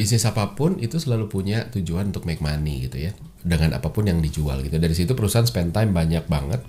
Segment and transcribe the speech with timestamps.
[0.00, 3.12] bisnis apa pun itu selalu punya tujuan untuk make money gitu ya.
[3.44, 4.80] Dengan apa pun yang dijual gitu.
[4.80, 6.64] Dari situ perusahaan spend time banyak banget.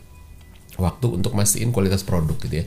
[0.76, 2.66] Waktu untuk mastiin kualitas produk gitu ya.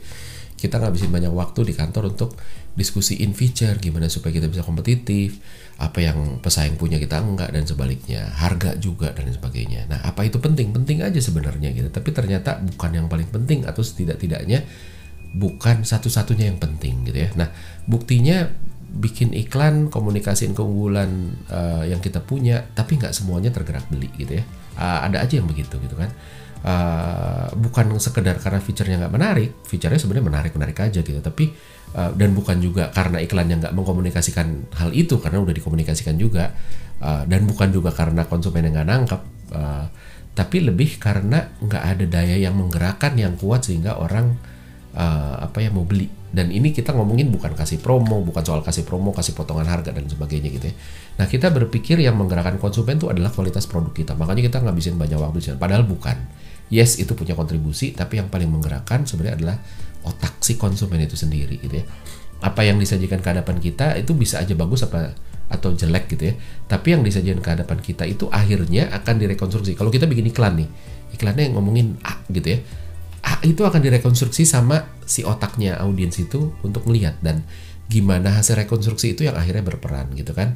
[0.56, 2.40] Kita ngabisin banyak waktu di kantor untuk
[2.80, 3.76] diskusiin feature.
[3.76, 5.36] Gimana supaya kita bisa kompetitif.
[5.76, 8.32] Apa yang pesaing punya kita enggak dan sebaliknya.
[8.32, 9.84] Harga juga dan sebagainya.
[9.92, 10.72] Nah apa itu penting?
[10.72, 11.92] Penting aja sebenarnya gitu.
[11.92, 14.64] Tapi ternyata bukan yang paling penting atau setidak-tidaknya
[15.34, 17.28] bukan satu-satunya yang penting gitu ya.
[17.36, 17.52] Nah
[17.84, 18.48] buktinya
[18.94, 24.44] bikin iklan komunikasiin keunggulan uh, yang kita punya tapi nggak semuanya tergerak beli gitu ya.
[24.78, 26.10] Uh, ada aja yang begitu gitu kan.
[26.64, 31.18] Uh, bukan sekedar karena fiturnya nggak menarik fiturnya sebenarnya menarik menarik aja gitu.
[31.18, 31.50] Tapi
[31.98, 36.54] uh, dan bukan juga karena iklannya nggak mengkomunikasikan hal itu karena udah dikomunikasikan juga.
[37.02, 39.22] Uh, dan bukan juga karena konsumen yang nggak nangkep.
[39.50, 39.86] Uh,
[40.34, 44.34] tapi lebih karena nggak ada daya yang menggerakkan yang kuat sehingga orang
[44.94, 48.82] uh, apa ya mau beli dan ini kita ngomongin bukan kasih promo, bukan soal kasih
[48.82, 50.74] promo, kasih potongan harga dan sebagainya gitu ya.
[51.22, 54.12] Nah kita berpikir yang menggerakkan konsumen itu adalah kualitas produk kita.
[54.18, 55.62] Makanya kita ngabisin banyak waktu di sana.
[55.62, 56.18] Padahal bukan.
[56.74, 59.56] Yes itu punya kontribusi, tapi yang paling menggerakkan sebenarnya adalah
[60.02, 61.86] otak si konsumen itu sendiri gitu ya.
[62.42, 65.14] Apa yang disajikan ke hadapan kita itu bisa aja bagus apa
[65.46, 66.34] atau jelek gitu ya.
[66.66, 69.78] Tapi yang disajikan ke hadapan kita itu akhirnya akan direkonstruksi.
[69.78, 70.68] Kalau kita bikin iklan nih,
[71.14, 72.60] iklannya ngomongin A gitu ya
[73.42, 77.42] itu akan direkonstruksi sama si otaknya audiens itu untuk melihat dan
[77.88, 80.54] gimana hasil rekonstruksi itu yang akhirnya berperan gitu kan.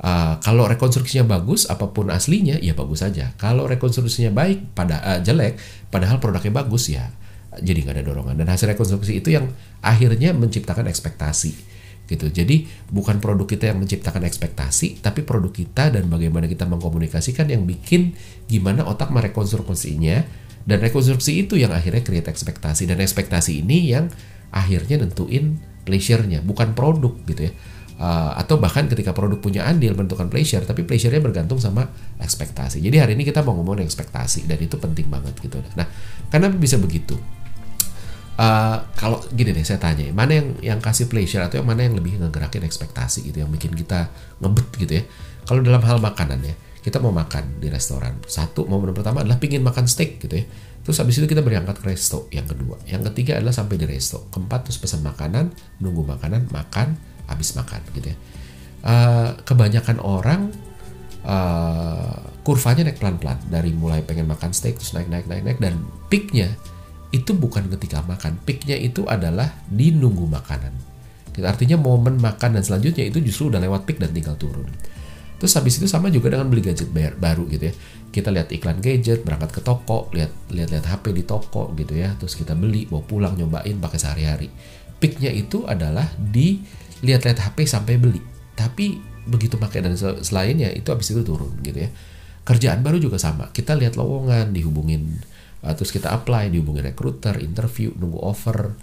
[0.00, 3.36] Uh, kalau rekonstruksinya bagus, apa pun aslinya ya bagus saja.
[3.36, 5.60] Kalau rekonstruksinya baik, pada uh, jelek,
[5.92, 7.12] padahal produknya bagus ya
[7.58, 8.34] jadi nggak ada dorongan.
[8.38, 9.50] Dan hasil rekonstruksi itu yang
[9.82, 11.52] akhirnya menciptakan ekspektasi
[12.06, 12.26] gitu.
[12.30, 17.66] Jadi bukan produk kita yang menciptakan ekspektasi, tapi produk kita dan bagaimana kita mengkomunikasikan yang
[17.66, 18.14] bikin
[18.50, 20.26] gimana otak merekonstruksinya
[20.68, 24.12] dan rekonstruksi itu yang akhirnya create ekspektasi dan ekspektasi ini yang
[24.50, 27.52] akhirnya nentuin pleasure-nya, bukan produk gitu ya.
[28.00, 31.84] Uh, atau bahkan ketika produk punya andil menentukan pleasure, tapi pleasure-nya bergantung sama
[32.16, 32.80] ekspektasi.
[32.80, 35.60] Jadi hari ini kita mau ngomongin ekspektasi dan itu penting banget gitu.
[35.76, 35.84] Nah,
[36.32, 37.20] kenapa bisa begitu?
[38.40, 41.92] Uh, kalau gini deh saya tanya, mana yang yang kasih pleasure atau yang mana yang
[41.92, 44.08] lebih ngegerakin ekspektasi gitu, yang bikin kita
[44.40, 45.04] ngebet gitu ya?
[45.44, 48.20] Kalau dalam hal makanan ya, kita mau makan di restoran.
[48.24, 50.44] Satu momen pertama adalah pingin makan steak gitu ya.
[50.80, 52.80] Terus habis itu kita berangkat ke resto yang kedua.
[52.88, 54.32] Yang ketiga adalah sampai di resto.
[54.32, 55.52] Keempat terus pesan makanan
[55.84, 56.96] nunggu makanan makan
[57.28, 58.16] habis makan gitu ya.
[58.80, 60.48] Uh, kebanyakan orang
[61.28, 63.36] uh, kurvanya naik pelan-pelan.
[63.52, 65.58] Dari mulai pengen makan steak terus naik naik naik naik.
[65.60, 66.48] Dan peaknya
[67.12, 68.40] itu bukan ketika makan.
[68.48, 70.90] Peaknya itu adalah di nunggu makanan.
[71.30, 71.46] Gitu.
[71.46, 74.66] artinya momen makan dan selanjutnya itu justru udah lewat peak dan tinggal turun
[75.40, 77.74] Terus habis itu sama juga dengan beli gadget baru gitu ya.
[78.12, 82.12] Kita lihat iklan gadget, berangkat ke toko, lihat lihat lihat HP di toko gitu ya.
[82.20, 84.52] Terus kita beli, bawa pulang, nyobain pakai sehari-hari.
[85.00, 86.60] Peaknya itu adalah di
[87.00, 88.20] lihat-lihat HP sampai beli.
[88.52, 91.90] Tapi begitu pakai dan selainnya itu habis itu turun gitu ya.
[92.44, 93.48] Kerjaan baru juga sama.
[93.48, 95.24] Kita lihat lowongan, dihubungin
[95.64, 98.76] uh, terus kita apply, dihubungin recruiter, interview, nunggu offer,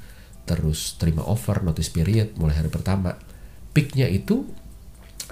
[0.50, 3.14] terus terima offer, notice period mulai hari pertama.
[3.78, 4.50] Peaknya itu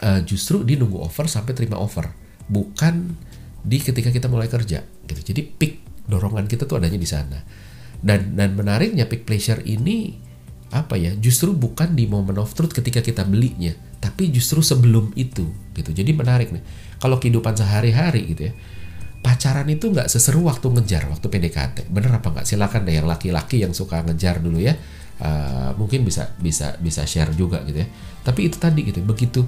[0.02, 2.10] uh, justru di nunggu offer sampai terima offer.
[2.50, 2.96] Bukan
[3.66, 5.22] di ketika kita mulai kerja gitu.
[5.22, 7.40] Jadi peak dorongan kita tuh adanya di sana.
[8.02, 10.24] Dan dan menariknya peak pleasure ini
[10.74, 15.48] apa ya justru bukan di moment of truth ketika kita belinya tapi justru sebelum itu
[15.74, 15.90] gitu.
[15.90, 16.64] Jadi menarik nih.
[17.02, 18.54] Kalau kehidupan sehari-hari gitu ya
[19.26, 22.46] pacaran itu nggak seseru waktu ngejar waktu PDKT bener apa nggak?
[22.46, 24.78] Silakan deh yang laki-laki yang suka ngejar dulu ya.
[25.16, 27.88] Uh, mungkin bisa bisa bisa share juga gitu ya.
[28.22, 29.02] Tapi itu tadi gitu.
[29.02, 29.42] Begitu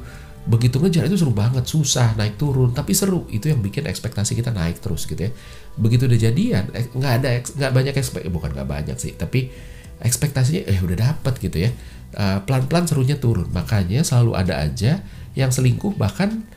[0.48, 2.72] begitu ngejar itu seru banget susah naik turun.
[2.72, 5.32] Tapi seru itu yang bikin ekspektasi kita naik terus gitu ya.
[5.76, 9.52] Begitu udah jadian eh, nggak ada nggak banyak ekspek eh, bukan nggak banyak sih tapi
[10.00, 11.72] ekspektasinya eh udah dapet gitu ya.
[12.18, 13.52] Uh, pelan-pelan serunya turun.
[13.52, 15.04] Makanya selalu ada aja
[15.36, 16.48] yang selingkuh bahkan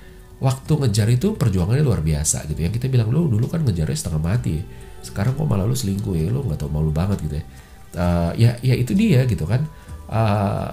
[0.41, 4.23] waktu ngejar itu perjuangannya luar biasa gitu yang kita bilang lo dulu kan ngejarnya setengah
[4.25, 4.57] mati
[5.05, 6.29] sekarang kok malah lu selingkuh ya?
[6.29, 7.45] Lo nggak tau malu banget gitu ya.
[7.91, 9.65] Uh, ya ya itu dia gitu kan.
[10.07, 10.71] Uh,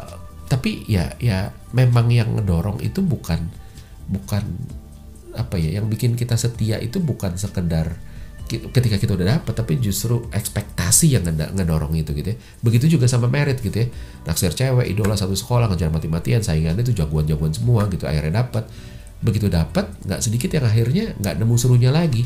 [0.48, 3.52] tapi ya ya memang yang ngedorong itu bukan
[4.08, 4.44] bukan
[5.36, 8.00] apa ya yang bikin kita setia itu bukan sekedar
[8.48, 12.38] ketika kita udah dapet tapi justru ekspektasi yang ngedorong itu gitu ya.
[12.64, 13.88] Begitu juga sama merit gitu ya.
[14.24, 18.64] Naksir cewek idola satu sekolah ngejar mati-matian saingannya itu jagoan-jagoan semua gitu akhirnya dapet.
[19.20, 22.24] Begitu dapet nggak sedikit yang akhirnya nggak nemu serunya lagi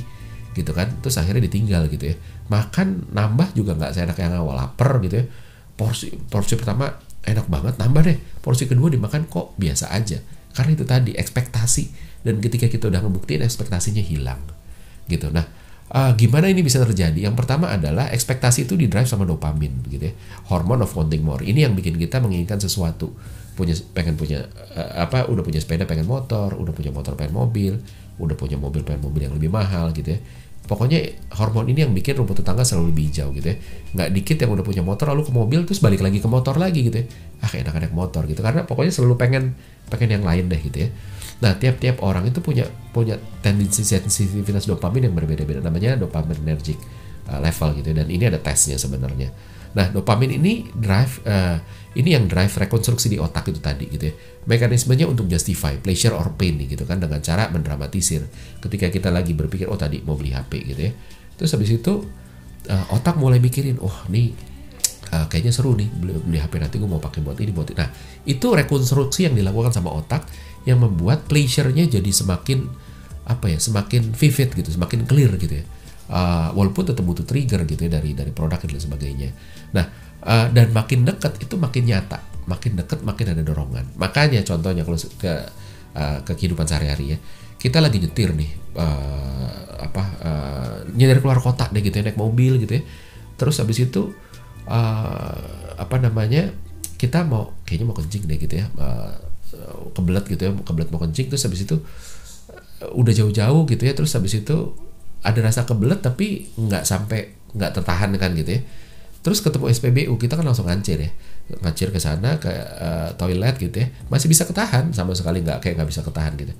[0.53, 0.93] gitu kan.
[1.01, 2.15] Terus akhirnya ditinggal gitu ya.
[2.53, 5.25] Makan nambah juga nggak seenak yang awal lapar gitu ya.
[5.73, 6.85] Porsi porsi pertama
[7.25, 8.17] enak banget nambah deh.
[8.41, 10.19] Porsi kedua dimakan kok biasa aja.
[10.51, 11.83] Karena itu tadi ekspektasi.
[12.21, 14.41] Dan ketika kita udah ngebuktiin ekspektasinya hilang.
[15.09, 15.29] Gitu.
[15.33, 15.45] Nah
[15.93, 17.17] uh, gimana ini bisa terjadi?
[17.17, 20.13] Yang pertama adalah ekspektasi itu didrive sama dopamin gitu ya.
[20.49, 21.41] Hormon of wanting more.
[21.41, 23.13] Ini yang bikin kita menginginkan sesuatu.
[23.51, 27.77] Punya pengen punya uh, apa udah punya sepeda pengen motor udah punya motor pengen mobil
[28.21, 30.19] udah punya mobil pengen mobil yang lebih mahal gitu ya
[30.65, 33.57] pokoknya hormon ini yang bikin rumput tetangga selalu lebih hijau gitu ya.
[33.97, 36.85] Nggak dikit yang udah punya motor lalu ke mobil terus balik lagi ke motor lagi
[36.85, 37.05] gitu ya.
[37.41, 38.39] Ah enak naik motor gitu.
[38.39, 39.43] Karena pokoknya selalu pengen
[39.89, 40.89] pengen yang lain deh gitu ya.
[41.41, 45.59] Nah tiap-tiap orang itu punya punya tendensi sensitivitas dopamin yang berbeda-beda.
[45.59, 46.77] Namanya dopamin energik
[47.27, 47.95] uh, level gitu ya.
[48.03, 49.33] dan ini ada tesnya sebenarnya
[49.71, 51.57] Nah, dopamin ini drive uh,
[51.95, 54.13] ini yang drive rekonstruksi di otak itu tadi gitu ya.
[54.47, 58.27] Mekanismenya untuk justify pleasure or pain nih gitu kan dengan cara mendramatisir.
[58.59, 60.91] Ketika kita lagi berpikir oh tadi mau beli HP gitu ya.
[61.39, 61.93] Terus habis itu
[62.67, 64.35] uh, otak mulai mikirin, "Oh, nih
[65.15, 67.79] uh, kayaknya seru nih beli, beli HP nanti gue mau pakai buat ini buat ini."
[67.79, 67.89] Nah,
[68.27, 70.27] itu rekonstruksi yang dilakukan sama otak
[70.67, 72.67] yang membuat pleasure-nya jadi semakin
[73.25, 75.65] apa ya, semakin vivid gitu, semakin clear gitu ya
[76.11, 79.29] uh, walaupun tetap butuh trigger gitu ya dari dari produk dan sebagainya.
[79.71, 79.85] Nah
[80.27, 83.85] uh, dan makin dekat itu makin nyata, makin dekat makin ada dorongan.
[83.95, 85.33] Makanya contohnya kalau ke
[85.95, 87.17] uh, ke kehidupan sehari-hari ya,
[87.55, 92.59] kita lagi nyetir nih uh, apa uh, nyetir keluar kota deh gitu ya naik mobil
[92.59, 92.83] gitu ya.
[93.39, 94.11] Terus habis itu
[94.67, 96.51] uh, apa namanya
[96.99, 98.67] kita mau kayaknya mau kencing deh gitu ya.
[98.75, 99.15] Uh,
[99.91, 101.75] kebelet gitu ya, kebelet mau kencing terus habis itu
[102.81, 104.73] udah jauh-jauh gitu ya terus habis itu
[105.21, 108.61] ada rasa kebelet tapi nggak sampai nggak tertahan kan gitu ya.
[109.21, 111.11] Terus ketemu SPBU kita kan langsung ngancir ya.
[111.61, 113.87] Ngancir ke sana ke uh, toilet gitu ya.
[114.09, 116.53] Masih bisa ketahan sama sekali nggak kayak nggak bisa ketahan gitu.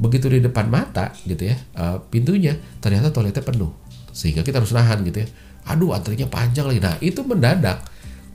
[0.00, 3.68] Begitu di depan mata gitu ya uh, pintunya ternyata toiletnya penuh.
[4.16, 5.28] Sehingga kita harus nahan gitu ya.
[5.68, 6.80] Aduh antrinya panjang lagi.
[6.80, 7.84] Nah itu mendadak.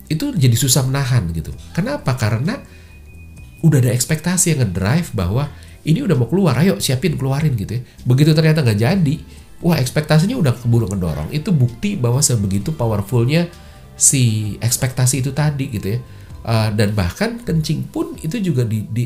[0.05, 1.49] Itu jadi susah menahan gitu.
[1.73, 2.13] Kenapa?
[2.21, 2.61] Karena
[3.65, 5.49] udah ada ekspektasi yang ngedrive bahwa
[5.81, 6.53] ini udah mau keluar.
[6.61, 7.81] Ayo siapin keluarin gitu ya.
[8.05, 13.49] Begitu ternyata nggak jadi wah ekspektasinya udah keburu ngedorong itu bukti bahwa sebegitu powerfulnya
[13.97, 15.99] si ekspektasi itu tadi gitu ya.
[16.41, 19.05] Uh, dan bahkan kencing pun itu juga di, di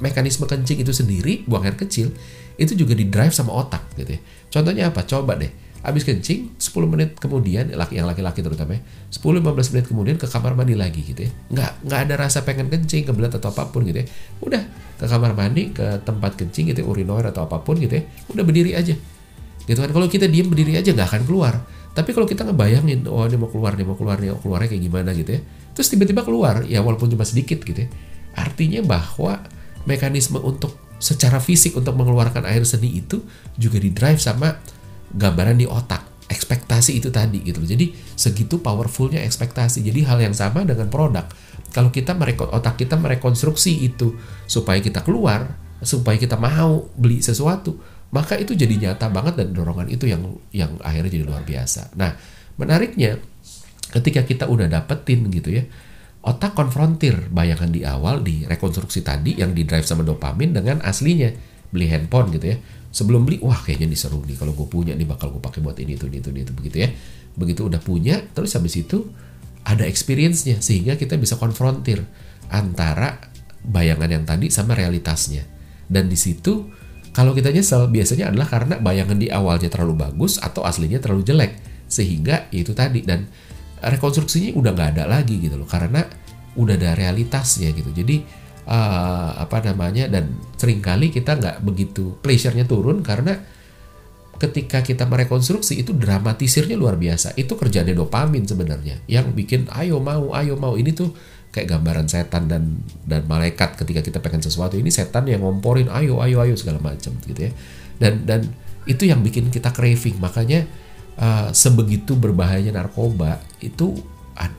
[0.00, 2.08] mekanisme kencing itu sendiri buang air kecil
[2.56, 4.20] itu juga di drive sama otak gitu ya.
[4.48, 5.04] Contohnya apa?
[5.04, 5.52] Coba deh
[5.84, 8.80] habis kencing 10 menit kemudian laki yang laki-laki terutama
[9.12, 11.30] 10-15 ya, menit kemudian ke kamar mandi lagi gitu ya.
[11.52, 14.08] Nggak nggak ada rasa pengen kencing kebelet atau apa pun gitu ya.
[14.40, 14.64] Udah
[14.94, 18.44] ke kamar mandi ke tempat kencing gitu ya, urinoir atau apa pun gitu ya udah
[18.46, 18.94] berdiri aja
[19.64, 19.90] gitu kan.
[19.90, 21.54] Kalau kita diem berdiri aja nggak akan keluar.
[21.94, 24.82] Tapi kalau kita ngebayangin oh ini mau keluar nih mau keluar nih mau keluarnya kayak
[24.82, 25.40] gimana gitu ya.
[25.78, 27.88] Terus tiba-tiba keluar ya walaupun cuma sedikit gitu ya.
[28.34, 29.38] Artinya bahwa
[29.86, 33.22] mekanisme untuk secara fisik untuk mengeluarkan air seni itu
[33.54, 34.58] juga di drive sama
[35.14, 36.02] gambaran di otak.
[36.24, 39.86] Ekspektasi itu tadi gitu jadi segitu powerfulnya ekspektasi.
[39.86, 41.30] Jadi hal yang sama dengan produk.
[41.70, 44.18] Kalau kita merekod otak kita merekonstruksi itu
[44.50, 47.76] supaya kita keluar supaya kita mau beli sesuatu
[48.14, 50.22] maka itu jadi nyata banget dan dorongan itu yang
[50.54, 51.98] yang akhirnya jadi luar biasa.
[51.98, 52.14] Nah,
[52.54, 53.18] menariknya
[53.90, 55.66] ketika kita udah dapetin gitu ya,
[56.22, 61.34] otak konfrontir bayangan di awal di rekonstruksi tadi yang di drive sama dopamin dengan aslinya
[61.74, 62.56] beli handphone gitu ya.
[62.94, 65.74] Sebelum beli, wah kayaknya ini seru nih kalau gue punya nih bakal gue pakai buat
[65.82, 66.88] ini itu ini itu, ini, itu begitu ya.
[67.34, 69.10] Begitu udah punya, terus habis itu
[69.66, 72.06] ada experience-nya sehingga kita bisa konfrontir
[72.46, 73.18] antara
[73.66, 75.42] bayangan yang tadi sama realitasnya.
[75.90, 76.83] Dan di situ
[77.14, 81.52] kalau kita nyesel biasanya adalah karena bayangan di awalnya terlalu bagus atau aslinya terlalu jelek.
[81.86, 83.30] Sehingga itu tadi dan
[83.78, 85.68] rekonstruksinya udah nggak ada lagi gitu loh.
[85.70, 86.02] Karena
[86.58, 87.94] udah ada realitasnya gitu.
[87.94, 88.18] Jadi
[88.66, 93.38] uh, apa namanya dan sering kali kita nggak begitu pleasure-nya turun karena
[94.34, 97.38] ketika kita merekonstruksi itu dramatisirnya luar biasa.
[97.38, 100.74] Itu kerjanya dopamin sebenarnya yang bikin ayo mau ayo mau.
[100.74, 101.14] Ini tuh
[101.54, 104.74] kayak gambaran setan dan dan malaikat ketika kita pengen sesuatu.
[104.74, 107.54] Ini setan yang ngomporin ayo ayo ayo segala macam gitu ya.
[107.94, 108.50] Dan dan
[108.90, 110.18] itu yang bikin kita craving.
[110.18, 110.66] Makanya
[111.14, 113.94] uh, sebegitu berbahayanya narkoba itu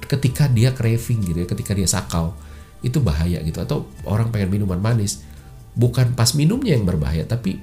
[0.08, 2.32] ketika dia craving gitu ya ketika dia sakau
[2.80, 3.60] itu bahaya gitu.
[3.60, 5.28] Atau orang pengen minuman manis
[5.76, 7.60] bukan pas minumnya yang berbahaya tapi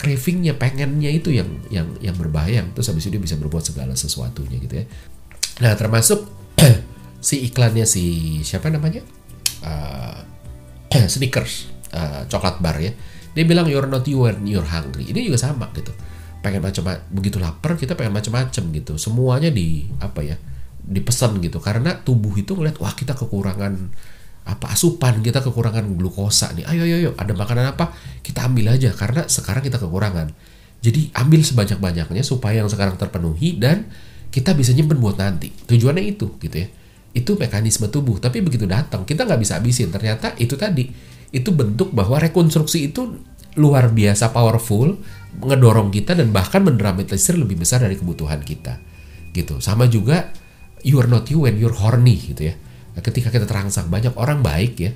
[0.00, 2.64] cravingnya pengennya itu yang yang yang berbahaya.
[2.72, 4.84] Terus habis itu dia bisa berbuat segala sesuatunya gitu ya.
[5.60, 6.43] Nah termasuk
[7.24, 8.04] si iklannya si
[8.44, 9.00] siapa namanya?
[9.64, 10.20] Uh,
[11.12, 12.92] sneakers uh, coklat bar ya.
[13.32, 15.08] Dia bilang you're not you when you're hungry.
[15.08, 15.90] Ini juga sama gitu.
[16.44, 19.00] Pengen macam begitu lapar kita pengen macam-macam gitu.
[19.00, 20.36] Semuanya di apa ya
[20.84, 21.58] dipesan gitu.
[21.64, 23.72] Karena tubuh itu ngeliat wah kita kekurangan
[24.44, 26.68] apa asupan kita kekurangan glukosa nih.
[26.68, 27.96] Ayo ayo ayo ada makanan apa?
[28.20, 30.28] Kita ambil aja karena sekarang kita kekurangan.
[30.84, 33.88] Jadi ambil sebanyak-banyaknya supaya yang sekarang terpenuhi dan
[34.28, 35.48] kita bisa nyimpen buat nanti.
[35.64, 36.68] Tujuannya itu gitu ya
[37.14, 39.88] itu mekanisme tubuh tapi begitu datang kita nggak bisa habisin.
[39.94, 40.90] Ternyata itu tadi
[41.30, 43.18] itu bentuk bahwa rekonstruksi itu
[43.54, 44.98] luar biasa powerful
[45.38, 48.82] ngedorong kita dan bahkan mendramatisir lebih besar dari kebutuhan kita
[49.30, 49.62] gitu.
[49.62, 50.30] Sama juga
[50.82, 52.54] you are not you when you're horny gitu ya.
[52.98, 54.90] Ketika kita terangsang banyak orang baik ya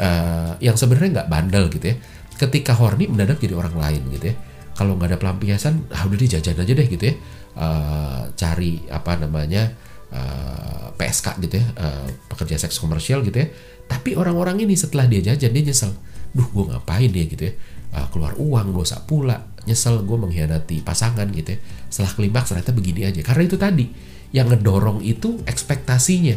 [0.00, 1.96] uh, yang sebenarnya nggak bandel gitu ya.
[2.36, 4.36] Ketika horny mendadak jadi orang lain gitu ya.
[4.72, 7.14] Kalau nggak ada pelampiasan ah udah dijajan aja deh gitu ya.
[7.52, 9.76] Uh, cari apa namanya
[10.12, 13.48] uh, PSK gitu ya uh, pekerja seks komersial gitu ya.
[13.88, 15.92] Tapi orang-orang ini setelah dia jajan dia nyesel.
[16.32, 17.54] Duh gue ngapain dia gitu ya?
[17.92, 19.52] Uh, keluar uang dosa pula.
[19.66, 21.58] Nyesel gue mengkhianati pasangan gitu ya.
[21.92, 23.20] Setelah klimaks ternyata begini aja.
[23.20, 23.86] Karena itu tadi
[24.32, 26.36] yang ngedorong itu ekspektasinya.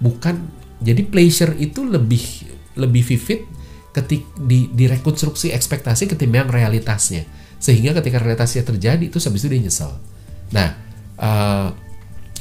[0.00, 0.34] Bukan
[0.80, 2.24] jadi pleasure itu lebih
[2.74, 3.40] lebih vivid
[3.94, 7.28] ketik di direkonstruksi ekspektasi ketimbang realitasnya.
[7.62, 9.92] Sehingga ketika realitasnya terjadi itu habis itu dia nyesel.
[10.50, 10.68] Nah
[11.20, 11.68] uh,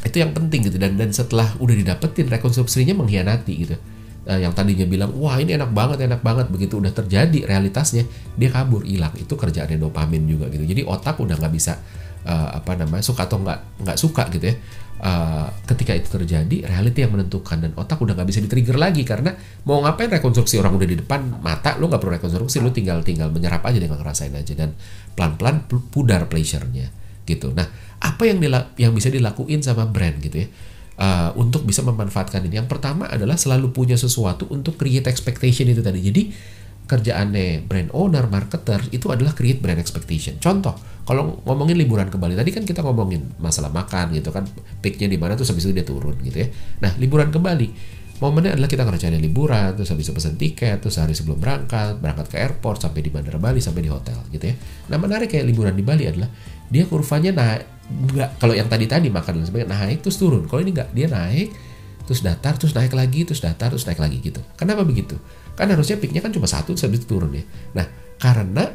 [0.03, 0.77] itu yang penting gitu.
[0.77, 3.75] Dan dan setelah udah didapetin rekonstruksinya mengkhianati gitu.
[4.23, 6.47] Uh, yang tadinya bilang wah ini enak banget enak banget.
[6.51, 8.03] Begitu udah terjadi realitasnya
[8.35, 9.11] dia kabur hilang.
[9.15, 10.63] Itu kerjaannya dopamin juga gitu.
[10.63, 11.79] Jadi otak udah nggak bisa
[12.27, 14.55] uh, apa namanya suka atau nggak nggak suka gitu ya.
[15.03, 17.59] Uh, ketika itu terjadi reality yang menentukan.
[17.59, 19.35] Dan otak udah nggak bisa di-trigger lagi karena
[19.67, 23.27] mau ngapain rekonstruksi orang udah di depan mata lu nggak perlu rekonstruksi lu tinggal tinggal
[23.27, 24.55] menyerap aja dengan ngerasain aja.
[24.55, 24.75] Dan
[25.15, 27.67] pelan-pelan pudar pleasure-nya gitu nah
[28.03, 28.43] apa yang
[28.75, 30.47] yang bisa dilakuin sama brand gitu ya
[30.99, 35.79] uh, untuk bisa memanfaatkan ini yang pertama adalah selalu punya sesuatu untuk create expectation itu
[35.79, 36.23] tadi jadi
[36.83, 40.35] kerjaannya brand owner, marketer itu adalah create brand expectation.
[40.35, 40.75] Contoh,
[41.07, 44.43] kalau ngomongin liburan ke Bali, tadi kan kita ngomongin masalah makan gitu kan,
[44.83, 46.47] peaknya di mana tuh habis itu dia turun gitu ya.
[46.83, 47.71] Nah, liburan ke Bali,
[48.19, 52.27] momennya adalah kita ngerencanain liburan, terus habis itu pesen tiket, terus hari sebelum berangkat, berangkat
[52.27, 54.55] ke airport, sampai di bandara Bali, sampai di hotel gitu ya.
[54.91, 56.27] Nah, menarik kayak liburan di Bali adalah
[56.69, 60.47] dia kurvanya naik, enggak, kalau yang tadi tadi makan dan sebagainya naik terus turun.
[60.47, 61.47] Kalau ini enggak, dia naik,
[62.03, 64.39] terus datar, terus naik lagi, terus datar, terus naik lagi gitu.
[64.59, 65.15] Kenapa begitu?
[65.55, 67.43] Kan harusnya peaknya kan cuma satu terus itu turun ya.
[67.75, 67.87] Nah,
[68.19, 68.71] karena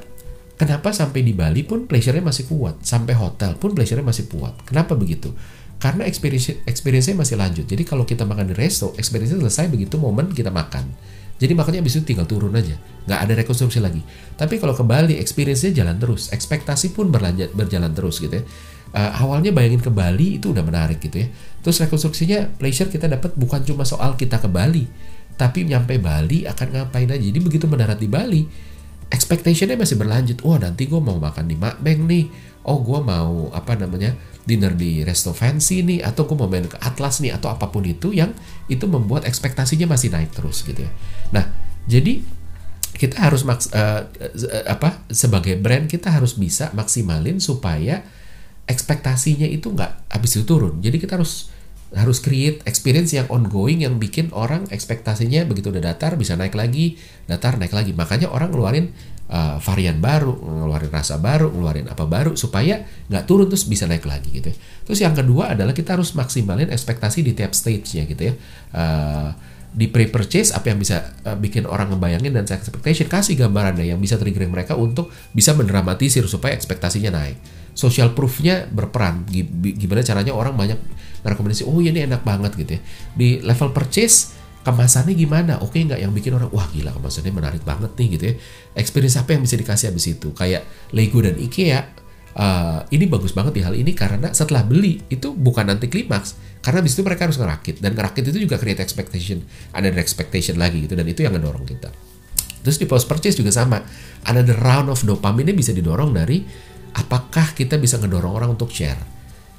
[0.56, 4.56] kenapa sampai di Bali pun pleasure-nya masih kuat, sampai hotel pun pleasure-nya masih kuat.
[4.64, 5.32] Kenapa begitu?
[5.78, 7.64] Karena experience experience-nya masih lanjut.
[7.68, 10.90] Jadi kalau kita makan di resto, experience-nya selesai begitu momen kita makan.
[11.38, 12.74] Jadi makanya abis itu tinggal turun aja,
[13.06, 14.02] nggak ada rekonstruksi lagi.
[14.34, 18.44] Tapi kalau ke Bali, experience-nya jalan terus, ekspektasi pun berlanjut berjalan terus gitu ya.
[18.88, 21.28] Uh, awalnya bayangin ke Bali itu udah menarik gitu ya.
[21.62, 24.90] Terus rekonstruksinya pleasure kita dapat bukan cuma soal kita ke Bali,
[25.38, 28.42] tapi nyampe Bali akan ngapain aja jadi begitu mendarat di Bali
[29.08, 30.38] expectationnya masih berlanjut.
[30.44, 32.26] Wah nanti gue mau makan di Makbeng nih.
[32.68, 34.12] Oh gue mau apa namanya
[34.44, 37.84] dinner di resto fancy nih atau gue mau main ke Atlas nih atau apa pun
[37.84, 38.32] itu yang
[38.68, 40.92] itu membuat ekspektasinya masih naik terus gitu ya.
[41.32, 41.48] Nah
[41.88, 42.20] jadi
[42.98, 48.04] kita harus maks uh, uh, apa sebagai brand kita harus bisa maksimalin supaya
[48.68, 50.84] ekspektasinya itu nggak habis itu turun.
[50.84, 51.48] Jadi kita harus
[51.96, 57.00] harus create experience yang ongoing yang bikin orang ekspektasinya begitu udah datar bisa naik lagi
[57.24, 57.96] datar naik lagi.
[57.96, 58.92] Makanya orang ngeluarin
[59.32, 64.04] uh, varian baru ngeluarin rasa baru ngeluarin apa baru supaya nggak turun terus bisa naik
[64.04, 64.56] lagi gitu ya.
[64.84, 68.34] terus yang kedua adalah kita harus maksimalin ekspektasi di tiap stage-nya gitu ya.
[68.72, 69.30] Uh,
[69.68, 74.16] di pre-purchase apa yang bisa uh, bikin orang ngebayangin dan expectation kasih gambarannya yang bisa
[74.16, 77.36] triggering mereka untuk bisa mendramatisir supaya ekspektasinya naik.
[77.76, 79.22] Social proof-nya berperan.
[79.54, 80.80] Gimana caranya orang banyak
[81.34, 82.80] rekomendasi oh ini enak banget gitu ya.
[83.14, 85.60] Di level purchase kemasannya gimana?
[85.64, 88.34] Oke nggak yang bikin orang wah gila kemasannya menarik banget nih gitu ya.
[88.76, 90.28] Experience apa yang bisa dikasih habis itu?
[90.36, 91.80] Kayak Lego dan IKEA
[92.36, 96.82] uh, ini bagus banget di hal ini karena setelah beli itu bukan nanti klimaks karena
[96.84, 97.80] habis itu mereka harus ngerakit.
[97.80, 99.40] Dan ngerakit itu juga create expectation
[99.72, 101.88] ada expectation lagi gitu dan itu yang ngedorong kita.
[102.62, 103.80] Terus di post purchase juga sama
[104.26, 106.42] ada the round of dopamine bisa didorong dari
[106.98, 108.98] apakah kita bisa ngedorong orang untuk share.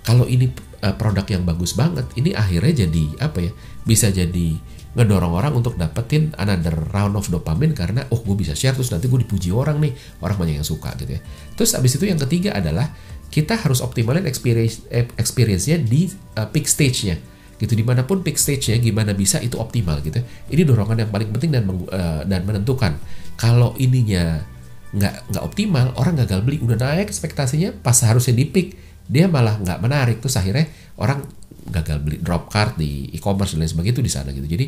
[0.03, 3.51] Kalau ini uh, produk yang bagus banget ini akhirnya jadi apa ya
[3.85, 4.57] bisa jadi
[4.97, 9.05] ngedorong orang untuk dapetin another round of dopamine karena oh gue bisa share terus nanti
[9.05, 9.93] gue dipuji orang nih
[10.25, 11.21] orang banyak yang suka gitu ya.
[11.53, 12.89] Terus abis itu yang ketiga adalah
[13.29, 16.09] kita harus optimalin experience eh, experience-nya di
[16.41, 17.21] uh, peak stage-nya.
[17.59, 21.29] Gitu di mana pun peak stage-nya gimana bisa itu optimal gitu ini dorongan yang paling
[21.37, 22.97] penting dan uh, dan menentukan.
[23.37, 24.41] Kalau ininya
[24.89, 29.57] nggak nggak optimal orang gagal beli udah naik ekspektasinya pas harusnya di peak dia malah
[29.57, 30.17] nggak menarik.
[30.21, 30.69] Terus akhirnya
[31.01, 31.25] orang
[31.69, 34.45] gagal beli drop card di e-commerce dan lain sebagainya itu di sana gitu.
[34.45, 34.65] Jadi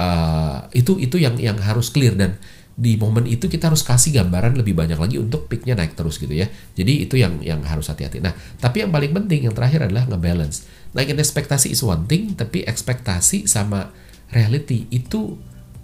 [0.00, 2.16] uh, itu itu yang yang harus clear.
[2.16, 2.40] Dan
[2.72, 6.32] di momen itu kita harus kasih gambaran lebih banyak lagi untuk peaknya naik terus gitu
[6.32, 6.48] ya.
[6.72, 8.24] Jadi itu yang yang harus hati-hati.
[8.24, 10.64] Nah tapi yang paling penting yang terakhir adalah ngebalance.
[10.96, 13.92] Naikin ekspektasi is one thing tapi ekspektasi sama
[14.32, 15.36] reality itu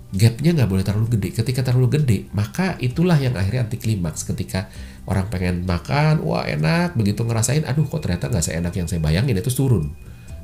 [0.09, 1.29] gapnya nggak boleh terlalu gede.
[1.37, 4.25] Ketika terlalu gede, maka itulah yang akhirnya anti klimaks.
[4.25, 4.73] Ketika
[5.09, 9.41] orang pengen makan, wah enak, begitu ngerasain, aduh kok ternyata nggak seenak yang saya bayangin,
[9.41, 9.88] itu turun.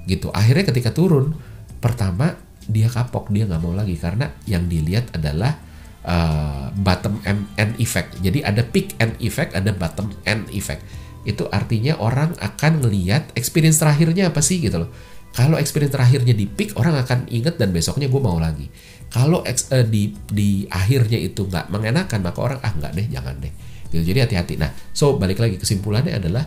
[0.09, 0.33] Gitu.
[0.33, 1.37] Akhirnya ketika turun,
[1.85, 5.61] pertama dia kapok, dia nggak mau lagi karena yang dilihat adalah
[6.09, 8.17] uh, bottom end effect.
[8.25, 10.81] Jadi ada peak end effect, ada bottom end effect.
[11.29, 14.91] Itu artinya orang akan ngelihat experience terakhirnya apa sih gitu loh.
[15.35, 18.71] Kalau experience terakhirnya di peak, orang akan inget dan besoknya gue mau lagi
[19.11, 23.51] Kalau eh, di di akhirnya itu nggak mengenakan maka orang ah nggak deh jangan deh.
[23.95, 24.11] Gitu.
[24.11, 24.55] Jadi hati-hati.
[24.59, 26.43] Nah, so balik lagi kesimpulannya adalah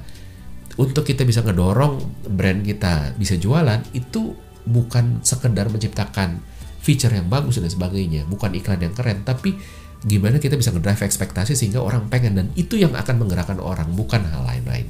[0.78, 4.36] untuk kita bisa ngedorong brand kita bisa jualan itu
[4.68, 6.44] bukan sekedar menciptakan
[6.84, 9.58] feature yang bagus dan sebagainya, bukan iklan yang keren, tapi
[10.06, 14.22] gimana kita bisa ngedrive ekspektasi sehingga orang pengen dan itu yang akan menggerakkan orang bukan
[14.30, 14.86] hal lain-lain